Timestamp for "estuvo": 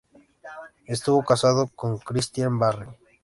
0.87-1.23